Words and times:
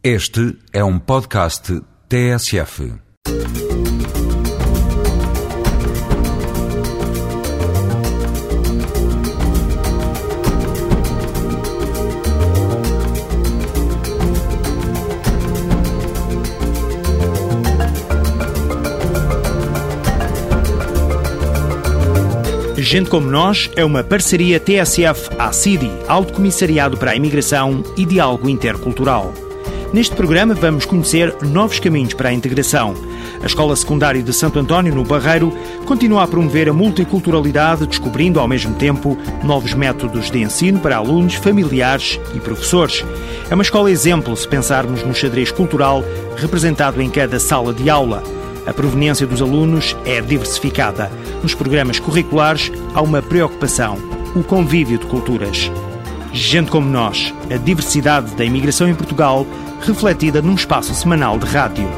Este 0.00 0.56
é 0.72 0.84
um 0.84 0.96
podcast 0.96 1.82
TSF. 2.08 2.92
Gente 22.76 23.10
Como 23.10 23.28
Nós 23.28 23.68
é 23.74 23.84
uma 23.84 24.04
parceria 24.04 24.60
TSF-ACIDI, 24.60 25.90
Alto 26.06 26.34
Comissariado 26.34 26.96
para 26.96 27.10
a 27.10 27.16
Imigração 27.16 27.82
e 27.96 28.06
Diálogo 28.06 28.48
Intercultural. 28.48 29.47
Neste 29.92 30.14
programa 30.14 30.52
vamos 30.52 30.84
conhecer 30.84 31.34
novos 31.42 31.80
caminhos 31.80 32.12
para 32.12 32.28
a 32.28 32.32
integração. 32.32 32.94
A 33.42 33.46
Escola 33.46 33.74
Secundária 33.74 34.22
de 34.22 34.32
Santo 34.34 34.58
António, 34.58 34.94
no 34.94 35.02
Barreiro, 35.02 35.50
continua 35.86 36.24
a 36.24 36.28
promover 36.28 36.68
a 36.68 36.74
multiculturalidade, 36.74 37.86
descobrindo 37.86 38.38
ao 38.38 38.46
mesmo 38.46 38.74
tempo 38.74 39.16
novos 39.42 39.72
métodos 39.72 40.30
de 40.30 40.42
ensino 40.42 40.78
para 40.78 40.98
alunos, 40.98 41.34
familiares 41.36 42.20
e 42.34 42.38
professores. 42.38 43.02
É 43.48 43.54
uma 43.54 43.62
escola 43.62 43.90
exemplo 43.90 44.36
se 44.36 44.46
pensarmos 44.46 45.02
no 45.02 45.14
xadrez 45.14 45.50
cultural 45.50 46.04
representado 46.36 47.00
em 47.00 47.08
cada 47.08 47.40
sala 47.40 47.72
de 47.72 47.88
aula. 47.88 48.22
A 48.66 48.74
proveniência 48.74 49.26
dos 49.26 49.40
alunos 49.40 49.96
é 50.04 50.20
diversificada. 50.20 51.10
Nos 51.42 51.54
programas 51.54 51.98
curriculares 51.98 52.70
há 52.94 53.00
uma 53.00 53.22
preocupação: 53.22 53.96
o 54.36 54.42
convívio 54.42 54.98
de 54.98 55.06
culturas. 55.06 55.70
Gente 56.30 56.70
como 56.70 56.88
nós, 56.88 57.32
a 57.50 57.56
diversidade 57.56 58.34
da 58.34 58.44
imigração 58.44 58.86
em 58.86 58.94
Portugal, 58.94 59.46
refletida 59.80 60.42
num 60.42 60.54
espaço 60.54 60.94
semanal 60.94 61.38
de 61.38 61.46
rádio. 61.46 61.88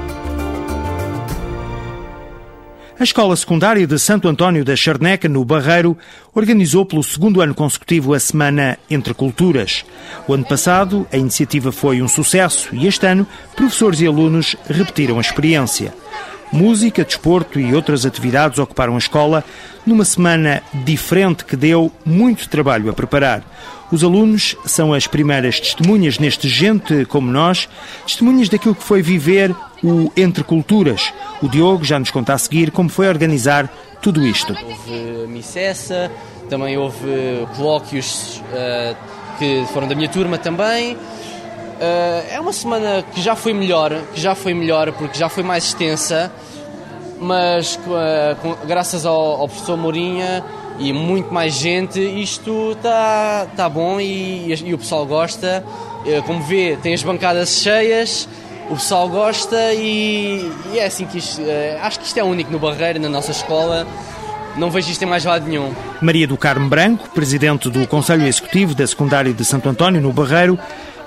A 3.00 3.02
Escola 3.02 3.34
Secundária 3.34 3.86
de 3.86 3.98
Santo 3.98 4.28
António 4.28 4.62
da 4.62 4.76
Charneca, 4.76 5.26
no 5.26 5.42
Barreiro, 5.42 5.96
organizou 6.34 6.84
pelo 6.84 7.02
segundo 7.02 7.40
ano 7.40 7.54
consecutivo 7.54 8.12
a 8.12 8.20
Semana 8.20 8.78
Entre 8.90 9.14
Culturas. 9.14 9.86
O 10.28 10.34
ano 10.34 10.44
passado, 10.44 11.06
a 11.10 11.16
iniciativa 11.16 11.72
foi 11.72 12.02
um 12.02 12.08
sucesso 12.08 12.68
e 12.74 12.86
este 12.86 13.06
ano, 13.06 13.26
professores 13.56 14.02
e 14.02 14.06
alunos 14.06 14.54
repetiram 14.68 15.16
a 15.16 15.22
experiência. 15.22 15.94
Música, 16.52 17.04
desporto 17.04 17.60
e 17.60 17.74
outras 17.74 18.04
atividades 18.04 18.58
ocuparam 18.58 18.96
a 18.96 18.98
escola 18.98 19.44
numa 19.86 20.04
semana 20.04 20.62
diferente 20.72 21.44
que 21.44 21.56
deu 21.56 21.92
muito 22.04 22.48
trabalho 22.48 22.90
a 22.90 22.92
preparar. 22.92 23.42
Os 23.92 24.04
alunos 24.04 24.56
são 24.64 24.92
as 24.92 25.06
primeiras 25.06 25.58
testemunhas 25.58 26.18
neste 26.18 26.48
Gente 26.48 27.04
como 27.06 27.30
nós, 27.30 27.68
testemunhas 28.06 28.48
daquilo 28.48 28.74
que 28.74 28.84
foi 28.84 29.02
viver 29.02 29.54
o 29.82 30.12
Entre 30.16 30.44
Culturas. 30.44 31.12
O 31.42 31.48
Diogo 31.48 31.84
já 31.84 31.98
nos 31.98 32.10
conta 32.10 32.34
a 32.34 32.38
seguir 32.38 32.70
como 32.70 32.88
foi 32.88 33.08
organizar 33.08 33.68
tudo 34.00 34.24
isto. 34.24 34.56
Houve 34.64 35.26
missessa, 35.28 36.10
também 36.48 36.76
houve 36.76 37.46
colóquios 37.56 38.42
uh, 38.52 38.96
que 39.38 39.64
foram 39.72 39.88
da 39.88 39.94
minha 39.94 40.08
turma 40.08 40.38
também. 40.38 40.96
Uh, 41.80 42.26
é 42.30 42.38
uma 42.38 42.52
semana 42.52 43.02
que 43.02 43.22
já 43.22 43.34
foi 43.34 43.54
melhor, 43.54 44.02
que 44.12 44.20
já 44.20 44.34
foi 44.34 44.52
melhor 44.52 44.92
porque 44.92 45.18
já 45.18 45.30
foi 45.30 45.42
mais 45.42 45.64
extensa, 45.64 46.30
mas 47.18 47.80
com, 48.42 48.54
graças 48.66 49.06
ao, 49.06 49.40
ao, 49.40 49.48
professor 49.48 49.78
Mourinha 49.78 50.44
e 50.78 50.92
muito 50.92 51.32
mais 51.32 51.54
gente, 51.54 51.98
isto 51.98 52.72
está 52.72 53.46
tá 53.56 53.66
bom 53.66 53.98
e, 53.98 54.52
e, 54.52 54.74
o 54.74 54.78
pessoal 54.78 55.06
gosta. 55.06 55.64
Uh, 56.04 56.22
como 56.24 56.42
vê, 56.42 56.76
tem 56.82 56.92
as 56.92 57.02
bancadas 57.02 57.48
cheias, 57.48 58.28
o 58.68 58.74
pessoal 58.74 59.08
gosta 59.08 59.72
e, 59.72 60.52
e 60.74 60.78
é 60.78 60.84
assim 60.84 61.06
que 61.06 61.16
isto, 61.16 61.40
acho 61.80 61.98
que 61.98 62.04
isto 62.04 62.18
é 62.18 62.22
único 62.22 62.52
no 62.52 62.58
Barreiro, 62.58 63.00
na 63.00 63.08
nossa 63.08 63.30
escola. 63.30 63.86
Não 64.56 64.70
vejo 64.70 64.90
isto 64.90 65.02
em 65.02 65.06
mais 65.06 65.24
lado 65.24 65.46
nenhum. 65.46 65.72
Maria 66.02 66.26
do 66.26 66.36
Carmo 66.36 66.68
Branco, 66.68 67.08
presidente 67.10 67.70
do 67.70 67.86
Conselho 67.86 68.26
Executivo 68.26 68.74
da 68.74 68.86
Secundária 68.86 69.32
de 69.32 69.44
Santo 69.46 69.68
António, 69.68 70.00
no 70.00 70.12
Barreiro, 70.12 70.58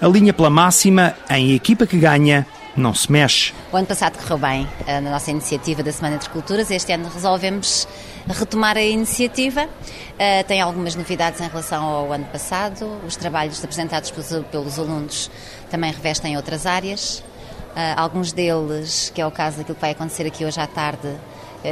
alinha 0.03 0.33
pela 0.33 0.49
máxima 0.49 1.15
em 1.29 1.53
equipa 1.53 1.87
que 1.87 1.97
ganha, 1.97 2.45
não 2.75 2.93
se 2.93 3.11
mexe. 3.11 3.53
O 3.71 3.77
ano 3.77 3.87
passado 3.87 4.17
correu 4.17 4.37
bem 4.37 4.67
eh, 4.85 4.99
na 4.99 5.11
nossa 5.11 5.31
iniciativa 5.31 5.81
da 5.81 5.91
Semana 5.91 6.17
das 6.17 6.27
Culturas. 6.27 6.69
Este 6.69 6.91
ano 6.91 7.09
resolvemos 7.09 7.87
retomar 8.27 8.77
a 8.77 8.81
iniciativa. 8.81 9.65
Uh, 9.65 10.43
tem 10.47 10.61
algumas 10.61 10.95
novidades 10.95 11.39
em 11.39 11.47
relação 11.47 11.83
ao 11.83 12.11
ano 12.11 12.25
passado. 12.25 12.99
Os 13.07 13.15
trabalhos 13.15 13.63
apresentados 13.63 14.11
pelos, 14.11 14.79
alunos 14.79 15.31
também 15.69 15.91
revestem 15.91 16.35
outras 16.35 16.65
áreas. 16.65 17.19
Uh, 17.19 17.95
alguns 17.95 18.31
deles, 18.31 19.11
que 19.13 19.21
é 19.21 19.25
o 19.25 19.31
caso 19.31 19.57
daquilo 19.57 19.75
que 19.75 19.81
vai 19.81 19.91
acontecer 19.91 20.27
aqui 20.27 20.45
hoje 20.45 20.59
à 20.59 20.67
tarde, 20.67 21.07
eh, 21.07 21.17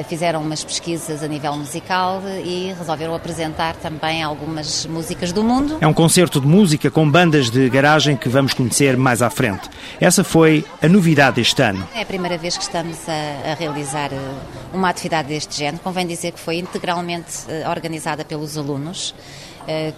fizeram 0.08 0.42
umas 0.42 0.64
pesquisas 0.64 1.22
a 1.22 1.28
nível 1.28 1.56
musical 1.56 2.22
e 2.44 2.74
resolveram 2.78 3.14
apresentar 3.14 3.76
também 3.76 4.24
algumas 4.24 4.86
músicas 4.86 5.32
do 5.32 5.44
mundo. 5.44 5.78
É 5.82 5.88
um 5.88 5.94
concerto 5.94 6.40
de 6.40 6.48
música 6.48 6.90
com 6.90 7.10
bandas 7.10 7.50
de 7.50 7.70
garagem 7.70 8.16
que 8.16 8.30
vamos 8.30 8.54
conhecer 8.54 8.96
mais 8.96 9.22
à 9.22 9.30
frente. 9.30 9.70
Essa 10.00 10.24
foi 10.24 10.66
a 10.82 10.88
novidade 10.88 11.38
deste 11.38 11.62
ano. 11.62 11.88
É 11.94 12.02
a 12.02 12.06
primeira 12.06 12.38
vez 12.38 12.56
que 12.56 12.64
estamos 12.64 12.98
a, 13.08 13.52
a 13.52 13.54
realizar 13.56 14.14
eh, 14.14 14.18
uma 14.74 14.90
atividade 14.90 15.28
deste 15.28 15.58
género. 15.58 15.84
Convém 15.84 16.08
dizer 16.08 16.32
que 16.32 16.40
foi 16.40 16.58
integralmente 16.58 17.40
eh, 17.50 17.68
organizada 17.68 18.24
pelos 18.24 18.58
alunos. 18.58 19.14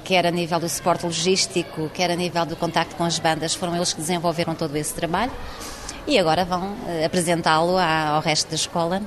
quer 0.03 0.25
a 0.25 0.31
nível 0.31 0.59
do 0.59 0.67
suporte 0.67 1.05
logístico, 1.05 1.89
quer 1.93 2.11
a 2.11 2.15
nível 2.15 2.45
do 2.45 2.55
contacto 2.55 2.95
com 2.95 3.05
as 3.05 3.17
bandas, 3.17 3.55
foram 3.55 3.73
eles 3.75 3.93
que 3.93 4.01
desenvolveram 4.01 4.53
todo 4.53 4.75
esse 4.75 4.93
trabalho 4.93 5.31
e 6.05 6.19
agora 6.19 6.43
vão 6.43 6.75
apresentá-lo 7.05 7.77
ao 7.77 8.21
resto 8.21 8.49
da 8.49 8.55
escola 8.55 9.01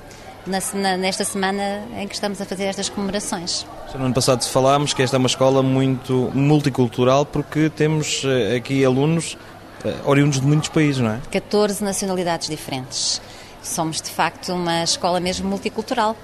na, 0.46 0.96
nesta 0.96 1.24
semana 1.24 1.82
em 1.96 2.06
que 2.06 2.14
estamos 2.14 2.40
a 2.40 2.44
fazer 2.44 2.64
estas 2.64 2.88
comemorações. 2.88 3.66
No 3.94 4.04
ano 4.04 4.14
passado 4.14 4.44
falámos 4.44 4.92
que 4.92 5.02
esta 5.02 5.16
é 5.16 5.18
uma 5.18 5.26
escola 5.26 5.62
muito 5.62 6.30
multicultural 6.34 7.24
porque 7.24 7.70
temos 7.70 8.22
eh, 8.24 8.56
aqui 8.56 8.84
alunos 8.84 9.36
eh, 9.84 9.94
oriundos 10.04 10.40
de 10.40 10.46
muitos 10.46 10.68
países, 10.68 11.00
não 11.00 11.12
é? 11.12 11.20
14 11.30 11.82
nacionalidades 11.82 12.48
diferentes. 12.48 13.20
Somos 13.62 14.00
de 14.00 14.10
facto 14.10 14.52
uma 14.52 14.84
escola 14.84 15.20
mesmo 15.20 15.48
multicultural. 15.48 16.16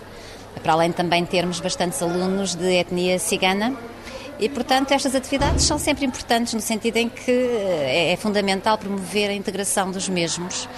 Para 0.62 0.74
além 0.74 0.92
também 0.92 1.24
termos 1.24 1.60
bastantes 1.60 2.02
alunos 2.02 2.54
de 2.54 2.74
etnia 2.74 3.18
cigana, 3.18 3.74
e, 4.38 4.48
portanto, 4.48 4.90
estas 4.92 5.14
atividades 5.14 5.64
são 5.64 5.78
sempre 5.78 6.04
importantes 6.04 6.52
no 6.52 6.60
sentido 6.60 6.96
em 6.96 7.08
que 7.08 7.30
eh, 7.30 8.12
é 8.12 8.16
fundamental 8.16 8.76
promover 8.76 9.30
a 9.30 9.34
integração 9.34 9.90
dos 9.92 10.08
mesmos 10.08 10.68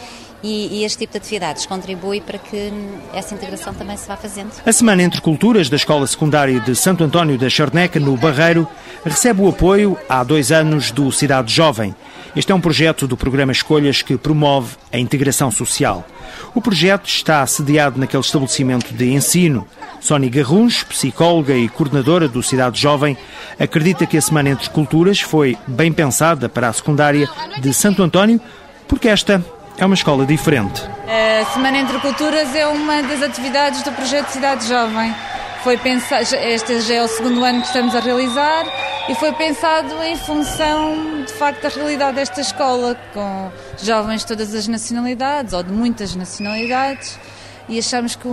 e, 0.45 0.81
e, 0.81 0.85
este 0.85 0.99
tipo 0.99 1.13
de 1.13 1.17
atividades 1.17 1.65
contribui 1.65 2.21
para 2.21 2.37
que 2.37 2.71
essa 3.15 3.35
integração 3.35 3.73
também 3.73 3.97
se 3.97 4.07
vá 4.07 4.15
fazendo. 4.15 4.53
A 4.67 4.73
Semana 4.73 5.03
Entre 5.03 5.19
Culturas 5.23 5.71
da 5.71 5.77
Escola 5.77 6.07
Secundária 6.07 6.61
de 6.61 6.77
Santo 6.77 7.03
António 7.03 7.39
da 7.39 7.49
Charneca, 7.49 7.99
no 7.99 8.15
Barreiro, 8.15 8.69
recebe 9.03 9.41
o 9.41 9.49
apoio 9.49 9.97
há 10.07 10.23
dois 10.23 10.53
anos 10.53 10.91
do 10.91 11.11
Cidade 11.11 11.51
Jovem. 11.51 11.95
Este 12.37 12.53
é 12.53 12.55
um 12.55 12.61
projeto 12.61 13.07
do 13.07 13.17
programa 13.17 13.53
Escolhas 13.53 14.03
que 14.03 14.19
promove 14.19 14.77
a 14.93 14.99
integração 14.99 15.51
social. 15.51 16.07
O 16.55 16.61
projeto 16.61 17.07
está 17.07 17.47
sediado 17.47 17.99
naquele 17.99 18.23
estabelecimento 18.23 18.93
de 18.93 19.13
ensino. 19.15 19.67
Sónia 19.99 20.29
Garruns, 20.29 20.83
psicóloga 20.83 21.57
e 21.57 21.71
coordenadora 21.71 22.29
do 22.29 22.43
Cidade 22.43 22.79
Jovem, 22.79 23.17
acredita 23.59 24.05
que 24.05 24.19
a 24.19 24.21
Semana 24.21 24.51
Entre 24.51 24.69
Culturas 24.69 25.21
foi 25.21 25.57
bem 25.67 25.91
pensada 25.91 26.51
para 26.51 26.69
a 26.69 26.73
secundária 26.73 27.27
de 27.63 27.73
Santo 27.73 28.03
António, 28.03 28.39
porque 28.87 29.09
esta 29.09 29.43
é 29.77 29.85
uma 29.85 29.95
escola 29.95 30.25
diferente. 30.25 30.83
A 31.09 31.45
Semana 31.53 31.79
Entre 31.79 31.99
Culturas 31.99 32.55
é 32.55 32.67
uma 32.67 33.03
das 33.03 33.23
atividades 33.23 33.83
do 33.83 33.93
projeto 33.93 34.29
Cidade 34.29 34.67
Jovem. 34.69 35.15
Foi 35.63 35.77
pensado, 35.79 36.23
este 36.23 36.81
já 36.83 36.95
é 36.95 37.03
o 37.03 37.09
segundo 37.09 37.43
ano 37.43 37.61
que 37.63 37.67
estamos 37.69 37.95
a 37.95 38.01
realizar 38.01 38.67
e 39.09 39.15
foi 39.15 39.33
pensado 39.33 39.95
em 40.03 40.17
função, 40.17 41.25
de 41.27 41.33
facto, 41.33 41.63
da 41.63 41.69
realidade 41.71 42.17
desta 42.17 42.41
escola, 42.41 42.95
com 43.15 43.51
jovens 43.83 44.21
de 44.21 44.27
todas 44.27 44.55
as 44.55 44.69
nacionalidades 44.69 45.53
ou 45.55 45.63
de 45.63 45.73
muitas 45.73 46.15
nacionalidades. 46.15 47.19
E 47.67 47.79
achamos 47.79 48.15
que, 48.15 48.29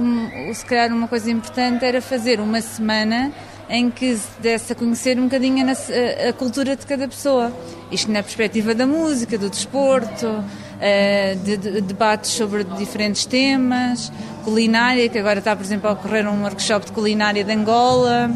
se 0.54 0.66
calhar, 0.66 0.92
uma 0.92 1.08
coisa 1.08 1.32
importante 1.32 1.86
era 1.86 2.02
fazer 2.02 2.42
uma 2.42 2.60
semana 2.62 3.32
em 3.70 3.90
que 3.90 4.18
se 4.18 4.28
desse 4.42 4.74
a 4.74 4.76
conhecer 4.76 5.18
um 5.18 5.24
bocadinho 5.24 5.66
a, 5.66 6.30
a 6.30 6.34
cultura 6.34 6.76
de 6.76 6.86
cada 6.86 7.08
pessoa. 7.08 7.54
Isto 7.90 8.12
na 8.12 8.22
perspectiva 8.22 8.76
da 8.76 8.86
música, 8.86 9.38
do 9.38 9.50
desporto, 9.50 10.44
de, 11.44 11.58
de, 11.58 11.82
debates 11.82 12.32
sobre 12.32 12.64
diferentes 12.64 13.26
temas, 13.26 14.12
culinária, 14.44 15.08
que 15.08 15.20
agora 15.20 15.40
está, 15.40 15.56
por 15.56 15.64
exemplo, 15.64 15.88
a 15.90 15.94
ocorrer 15.94 16.28
um 16.28 16.42
workshop 16.44 16.88
de 16.88 16.92
culinária 16.92 17.44
de 17.44 17.52
Angola. 17.52 18.32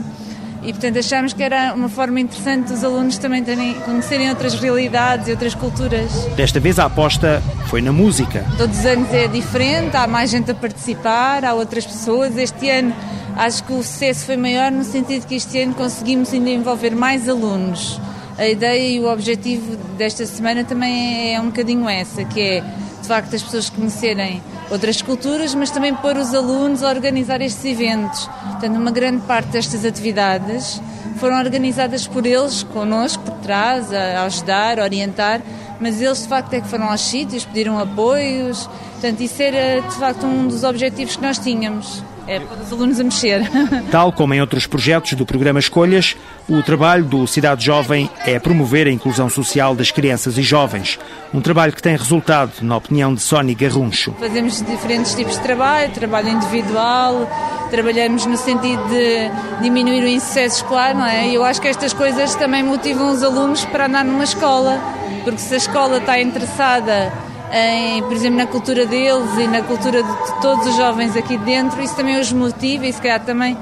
E, 0.62 0.72
portanto, 0.72 0.98
achámos 0.98 1.34
que 1.34 1.44
era 1.44 1.74
uma 1.76 1.90
forma 1.90 2.20
interessante 2.20 2.70
dos 2.70 2.84
alunos 2.84 3.20
também 3.20 3.44
terem, 3.44 3.76
conhecerem 3.82 4.30
outras 4.30 4.56
realidades 4.56 5.28
e 5.28 5.32
outras 5.32 5.54
culturas. 5.54 6.12
Desta 6.36 6.60
vez 6.60 6.80
a 6.80 6.86
aposta 6.86 7.42
foi 7.68 7.82
na 7.82 7.92
música. 7.92 8.44
Todos 8.58 8.80
os 8.80 8.86
anos 8.86 9.14
é 9.14 9.28
diferente, 9.28 9.96
há 9.96 10.08
mais 10.08 10.32
gente 10.32 10.50
a 10.50 10.56
participar, 10.56 11.46
há 11.46 11.54
outras 11.54 11.86
pessoas. 11.86 12.36
Este 12.36 12.68
ano 12.70 12.96
acho 13.36 13.64
que 13.64 13.74
o 13.74 13.84
sucesso 13.84 14.26
foi 14.26 14.38
maior 14.38 14.72
no 14.72 14.84
sentido 14.84 15.28
que 15.28 15.36
este 15.36 15.62
ano 15.62 15.76
conseguimos 15.76 16.34
ainda 16.34 16.50
envolver 16.50 16.96
mais 16.96 17.30
alunos 17.30 18.00
a 18.38 18.48
ideia 18.48 18.90
e 18.90 19.00
o 19.00 19.12
objetivo 19.12 19.78
desta 19.98 20.26
semana 20.26 20.64
também 20.64 21.34
é 21.34 21.40
um 21.40 21.46
bocadinho 21.46 21.88
essa, 21.88 22.26
que 22.26 22.42
é 22.42 22.62
de 23.02 23.08
facto 23.08 23.36
as 23.36 23.44
pessoas 23.44 23.70
conhecerem 23.70 24.42
outras 24.70 25.02
culturas, 25.02 25.54
mas 25.54 25.70
também 25.70 25.94
pôr 25.94 26.18
os 26.18 26.34
alunos 26.34 26.84
a 26.84 26.90
organizar 26.90 27.42
estes 27.42 27.64
eventos. 27.64 28.28
Portanto, 28.52 28.76
uma 28.76 28.92
grande 28.92 29.22
parte 29.26 29.50
destas 29.50 29.86
atividades 29.86 30.82
foram 31.18 31.38
organizadas 31.38 32.08
por 32.08 32.26
eles, 32.26 32.64
connosco, 32.64 33.24
por 33.24 33.36
trás, 33.36 33.94
a 33.94 34.24
ajudar, 34.24 34.80
a 34.80 34.84
orientar, 34.84 35.42
mas 35.80 36.02
eles 36.02 36.24
de 36.24 36.28
facto 36.28 36.54
é 36.54 36.62
que 36.62 36.68
foram 36.68 36.90
aos 36.90 37.02
sítios, 37.02 37.46
pediram 37.46 37.80
apoios. 37.80 38.68
Portanto, 38.94 39.22
isso 39.22 39.42
era 39.42 39.82
de 39.82 39.96
facto 39.96 40.26
um 40.26 40.48
dos 40.48 40.64
objetivos 40.64 41.16
que 41.16 41.22
nós 41.22 41.38
tínhamos. 41.38 42.04
É 42.28 42.40
para 42.40 42.62
os 42.62 42.72
alunos 42.72 43.00
a 43.00 43.04
mexer. 43.04 43.42
Tal 43.92 44.12
como 44.12 44.34
em 44.34 44.42
outros 44.42 44.66
projetos 44.66 45.14
do 45.14 45.26
programa 45.26 45.60
Escolhas, 45.60 46.16
o 46.50 46.62
trabalho 46.64 47.06
do 47.06 47.28
Cidade 47.28 47.64
Jovem 47.64 48.10
é 48.26 48.40
promover 48.40 48.88
a 48.88 48.92
inclusão 48.92 49.30
social 49.30 49.76
das 49.76 49.92
crianças 49.92 50.38
e 50.38 50.42
jovens. 50.42 50.98
Um 51.34 51.42
trabalho 51.42 51.74
que 51.74 51.82
tem 51.82 51.96
resultado, 51.96 52.52
na 52.62 52.78
opinião 52.78 53.14
de 53.14 53.22
Sónia 53.22 53.56
Garruncho. 53.56 54.14
Fazemos 54.20 54.62
diferentes 54.64 55.14
tipos 55.14 55.36
de 55.36 55.42
trabalho, 55.42 55.92
trabalho 55.92 56.30
individual, 56.30 57.30
trabalhamos 57.70 58.26
no 58.26 58.38
sentido 58.38 58.84
de 58.90 59.30
diminuir 59.62 60.04
o 60.04 60.08
insucesso 60.08 60.58
escolar, 60.58 60.96
não 60.96 61.06
é? 61.06 61.30
E 61.30 61.36
eu 61.36 61.44
acho 61.44 61.62
que 61.62 61.68
estas 61.68 61.94
coisas 61.94 62.34
também 62.36 62.64
motivam 62.64 63.12
os 63.12 63.22
alunos 63.22 63.66
para 63.66 63.86
andar 63.86 64.04
numa 64.04 64.24
escola, 64.24 64.80
porque 65.24 65.40
se 65.40 65.54
a 65.54 65.58
escola 65.58 65.98
está 65.98 66.20
interessada 66.20 67.12
em, 67.56 68.04
por 68.04 68.12
exemplo, 68.12 68.38
na 68.38 68.46
cultura 68.46 68.86
deles 68.86 69.38
e 69.40 69.48
na 69.48 69.62
cultura 69.62 70.04
de 70.04 70.42
todos 70.42 70.68
os 70.68 70.76
jovens 70.76 71.16
aqui 71.16 71.38
dentro, 71.38 71.82
isso 71.82 71.96
também 71.96 72.20
os 72.20 72.32
motiva 72.34 72.86
e 72.86 72.92
se 72.92 73.02
calhar 73.02 73.24
também 73.24 73.58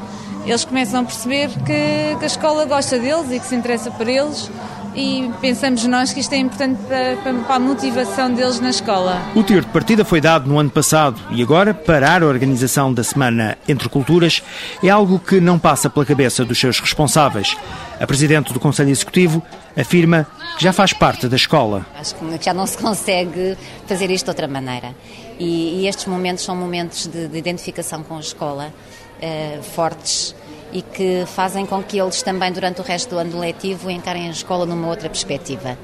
eles 0.45 0.65
começam 0.65 1.01
a 1.01 1.03
perceber 1.03 1.49
que, 1.49 2.17
que 2.17 2.23
a 2.23 2.25
escola 2.25 2.65
gosta 2.65 2.97
deles 2.97 3.31
e 3.31 3.39
que 3.39 3.45
se 3.45 3.55
interessa 3.55 3.91
por 3.91 4.07
eles 4.07 4.49
e 4.95 5.31
pensamos 5.41 5.85
nós 5.85 6.11
que 6.11 6.19
isto 6.19 6.33
é 6.33 6.37
importante 6.37 6.79
para, 6.87 7.15
para, 7.17 7.55
a 7.55 7.59
motivação 7.59 8.31
deles 8.33 8.59
na 8.59 8.69
escola. 8.69 9.21
O 9.35 9.43
tiro 9.43 9.61
de 9.61 9.67
partida 9.67 10.03
foi 10.03 10.21
dado 10.21 10.49
no 10.49 10.59
ano 10.59 10.69
passado 10.69 11.19
e 11.31 11.41
agora 11.41 11.73
parar 11.73 12.23
a 12.23 12.25
organização 12.25 12.93
da 12.93 13.03
Semana 13.03 13.57
Entre 13.67 13.87
Culturas 13.89 14.43
é 14.83 14.89
algo 14.89 15.19
que 15.19 15.39
não 15.39 15.57
passa 15.57 15.89
pela 15.89 16.05
cabeça 16.05 16.43
dos 16.43 16.59
seus 16.59 16.79
responsáveis. 16.79 17.55
A 17.99 18.07
Presidente 18.07 18.51
do 18.51 18.59
Conselho 18.59 18.89
Executivo 18.89 19.41
afirma 19.77 20.27
que 20.57 20.63
já 20.63 20.73
faz 20.73 20.93
parte 20.93 21.27
da 21.27 21.35
escola. 21.35 21.85
Acho 21.95 22.15
que 22.15 22.43
já 22.43 22.53
não 22.53 22.65
se 22.65 22.77
consegue 22.77 23.57
fazer 23.87 24.09
isto 24.11 24.25
de 24.25 24.31
outra 24.31 24.47
maneira. 24.47 24.95
E, 25.39 25.81
e 25.81 25.87
estes 25.87 26.05
momentos 26.05 26.43
são 26.43 26.55
momentos 26.55 27.07
de, 27.07 27.27
de 27.27 27.37
identificação 27.37 28.03
com 28.03 28.17
a 28.17 28.19
escola, 28.19 28.73
eh, 29.21 29.59
fortes 29.61 30.35
e 30.71 30.81
que 30.81 31.23
fazem 31.27 31.65
com 31.65 31.81
que 31.83 31.99
eles 31.99 32.21
também, 32.23 32.51
durante 32.51 32.81
o 32.81 32.83
resto 32.83 33.11
do 33.11 33.17
ano 33.17 33.39
letivo, 33.39 33.89
encarem 33.89 34.27
a 34.27 34.31
escola 34.31 34.65
numa 34.65 34.87
outra 34.87 35.07
perspectiva. 35.07 35.77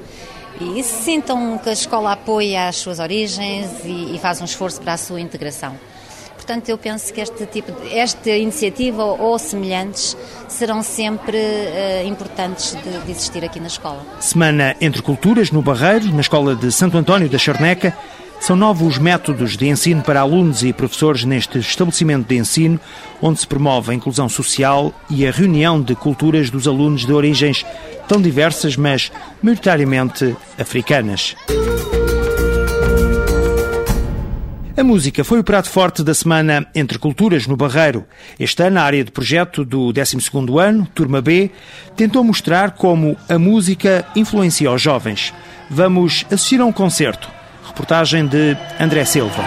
E 0.60 0.82
sintam 0.82 1.56
que 1.58 1.68
a 1.68 1.72
escola 1.72 2.12
apoia 2.12 2.68
as 2.68 2.76
suas 2.76 2.98
origens 2.98 3.84
e, 3.84 4.14
e 4.14 4.18
faz 4.18 4.40
um 4.40 4.44
esforço 4.44 4.80
para 4.80 4.94
a 4.94 4.96
sua 4.96 5.20
integração. 5.20 5.74
Portanto, 6.50 6.68
eu 6.68 6.78
penso 6.78 7.12
que 7.12 7.20
este 7.20 7.46
tipo, 7.46 7.70
de, 7.70 7.96
esta 7.96 8.28
iniciativa 8.30 9.04
ou 9.04 9.38
semelhantes 9.38 10.16
serão 10.48 10.82
sempre 10.82 11.36
uh, 11.36 12.08
importantes 12.08 12.74
de, 12.74 13.04
de, 13.04 13.10
existir 13.12 13.44
aqui 13.44 13.60
na 13.60 13.68
escola. 13.68 14.04
Semana 14.18 14.74
entre 14.80 15.00
culturas 15.00 15.52
no 15.52 15.62
Barreiro, 15.62 16.12
na 16.12 16.20
escola 16.20 16.56
de 16.56 16.72
Santo 16.72 16.98
António 16.98 17.28
da 17.28 17.38
Charneca, 17.38 17.96
são 18.40 18.56
novos 18.56 18.98
métodos 18.98 19.56
de 19.56 19.68
ensino 19.68 20.02
para 20.02 20.22
alunos 20.22 20.64
e 20.64 20.72
professores 20.72 21.22
neste 21.22 21.60
estabelecimento 21.60 22.26
de 22.26 22.36
ensino, 22.36 22.80
onde 23.22 23.38
se 23.38 23.46
promove 23.46 23.92
a 23.92 23.94
inclusão 23.94 24.28
social 24.28 24.92
e 25.08 25.24
a 25.24 25.30
reunião 25.30 25.80
de 25.80 25.94
culturas 25.94 26.50
dos 26.50 26.66
alunos 26.66 27.06
de 27.06 27.12
origens 27.12 27.64
tão 28.08 28.20
diversas, 28.20 28.76
mas 28.76 29.12
maioritariamente 29.40 30.36
africanas. 30.58 31.36
A 34.80 34.82
música 34.82 35.22
foi 35.22 35.38
o 35.38 35.44
prato 35.44 35.68
forte 35.68 36.02
da 36.02 36.14
semana 36.14 36.66
Entre 36.74 36.98
Culturas 36.98 37.46
no 37.46 37.54
Barreiro. 37.54 38.06
Este 38.38 38.62
ano, 38.62 38.80
a 38.80 38.82
área 38.82 39.04
de 39.04 39.10
projeto 39.10 39.62
do 39.62 39.92
12º 39.92 40.58
ano, 40.58 40.88
Turma 40.94 41.20
B, 41.20 41.50
tentou 41.94 42.24
mostrar 42.24 42.70
como 42.70 43.14
a 43.28 43.38
música 43.38 44.06
influencia 44.16 44.72
os 44.72 44.80
jovens. 44.80 45.34
Vamos 45.68 46.24
assistir 46.32 46.62
a 46.62 46.64
um 46.64 46.72
concerto 46.72 47.30
Reportagem 47.66 48.26
de 48.26 48.56
André 48.80 49.04
Silva. 49.04 49.44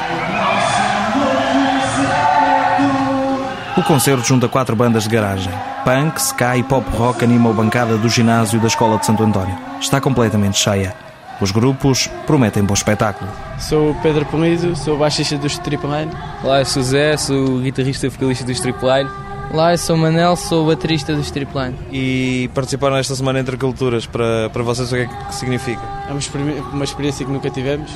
O 3.75 3.81
concerto 3.81 4.27
junta 4.27 4.47
quatro 4.47 4.75
bandas 4.75 5.05
de 5.05 5.09
garagem. 5.09 5.51
Punk, 5.83 6.21
ska 6.21 6.57
e 6.57 6.61
pop 6.61 6.87
rock 6.95 7.23
anima 7.23 7.49
a 7.49 7.53
bancada 7.53 7.97
do 7.97 8.07
ginásio 8.07 8.59
da 8.59 8.67
Escola 8.67 8.99
de 8.99 9.07
Santo 9.07 9.23
António. 9.23 9.57
Está 9.81 9.99
completamente 9.99 10.59
cheia. 10.59 10.93
Os 11.41 11.51
grupos 11.51 12.07
prometem 12.25 12.63
bom 12.63 12.73
espetáculo. 12.73 13.29
Sou 13.59 13.91
o 13.91 13.95
Pedro 13.95 14.25
Polido, 14.25 14.75
sou 14.75 14.97
baixista 14.97 15.37
dos 15.37 15.57
Tripline. 15.57 16.11
Olá, 16.43 16.59
eu 16.59 16.65
sou 16.65 16.81
o 16.81 16.85
Zé, 16.85 17.17
sou 17.17 17.59
guitarrista 17.59 18.05
e 18.05 18.09
vocalista 18.09 18.45
dos 18.45 18.59
Tripline. 18.59 19.09
Olá, 19.51 19.73
eu 19.73 19.77
sou 19.77 19.95
o 19.95 19.99
Manel, 19.99 20.35
sou 20.35 20.63
o 20.63 20.67
baterista 20.67 21.13
dos 21.13 21.29
Tripline. 21.31 21.75
E 21.91 22.49
participaram 22.53 22.95
nesta 22.95 23.15
semana 23.15 23.39
entre 23.39 23.57
culturas, 23.57 24.05
para, 24.05 24.49
para 24.49 24.63
vocês 24.63 24.91
o 24.91 24.95
que 24.95 25.01
é 25.01 25.05
que 25.05 25.35
significa? 25.35 25.81
É 26.07 26.11
uma, 26.11 26.69
uma 26.71 26.83
experiência 26.83 27.25
que 27.25 27.31
nunca 27.31 27.49
tivemos. 27.49 27.91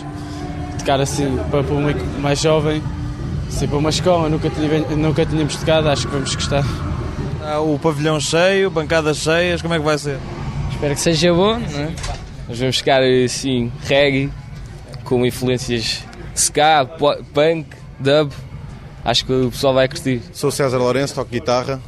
Tocar 0.80 1.00
assim 1.00 1.38
para 1.50 1.62
o 1.62 1.64
público 1.64 2.00
mais 2.20 2.40
jovem, 2.40 2.82
assim 3.48 3.68
para 3.68 3.78
uma 3.78 3.90
escola, 3.90 4.30
nunca, 4.30 4.50
nunca 4.96 5.26
tínhamos 5.26 5.56
tocado, 5.56 5.90
acho 5.90 6.08
que 6.08 6.14
vamos 6.14 6.36
gostar. 6.36 6.64
Ah, 7.44 7.60
o 7.60 7.80
pavilhão 7.80 8.20
cheio, 8.20 8.70
bancadas 8.70 9.18
cheias, 9.18 9.62
como 9.62 9.74
é 9.74 9.80
que 9.80 9.86
vai 9.86 9.98
ser? 9.98 10.20
Espero 10.72 10.94
que 10.94 11.00
seja 11.00 11.34
bom, 11.34 11.58
não 11.58 11.80
é? 11.80 11.94
Nós 12.48 12.60
vamos 12.60 12.78
tocar 12.78 13.02
assim, 13.04 13.72
reggae, 13.84 14.32
com 15.04 15.26
influências 15.26 16.04
ska, 16.34 16.86
punk, 17.34 17.68
dub, 18.00 18.32
acho 19.04 19.26
que 19.26 19.34
o 19.34 19.52
pessoal 19.52 19.74
vai 19.74 19.88
curtir. 19.88 20.22
Sou 20.32 20.50
César 20.50 20.78
Lourenço, 20.78 21.16
toco 21.16 21.30
guitarra. 21.30 21.82